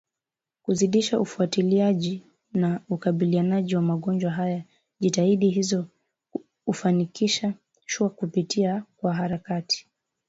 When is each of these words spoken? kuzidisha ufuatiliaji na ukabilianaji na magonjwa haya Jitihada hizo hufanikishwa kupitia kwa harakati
kuzidisha 0.63 1.19
ufuatiliaji 1.19 2.23
na 2.53 2.81
ukabilianaji 2.89 3.73
na 3.73 3.81
magonjwa 3.81 4.31
haya 4.31 4.63
Jitihada 4.99 5.45
hizo 5.47 5.87
hufanikishwa 6.65 8.09
kupitia 8.15 8.83
kwa 8.97 9.13
harakati 9.13 9.87